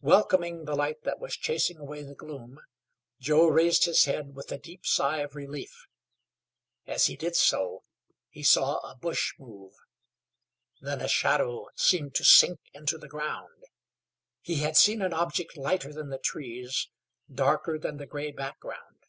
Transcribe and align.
Welcoming 0.00 0.64
the 0.64 0.74
light 0.74 1.02
that 1.04 1.18
was 1.18 1.36
chasing 1.36 1.76
away 1.76 2.02
the 2.02 2.14
gloom, 2.14 2.60
Joe 3.20 3.46
raised 3.46 3.84
his 3.84 4.06
head 4.06 4.34
with 4.34 4.50
a 4.50 4.56
deep 4.56 4.86
sigh 4.86 5.18
of 5.18 5.34
relief. 5.34 5.84
As 6.86 7.08
he 7.08 7.14
did 7.16 7.36
so 7.36 7.82
he 8.30 8.42
saw 8.42 8.78
a 8.78 8.94
bush 8.96 9.34
move; 9.38 9.74
then 10.80 11.02
a 11.02 11.08
shadow 11.08 11.68
seemed 11.74 12.14
to 12.14 12.24
sink 12.24 12.60
into 12.72 12.96
the 12.96 13.06
ground. 13.06 13.64
He 14.40 14.60
had 14.60 14.78
seen 14.78 15.02
an 15.02 15.12
object 15.12 15.58
lighter 15.58 15.92
than 15.92 16.08
the 16.08 16.16
trees, 16.18 16.88
darker 17.30 17.78
than 17.78 17.98
the 17.98 18.06
gray 18.06 18.32
background. 18.32 19.00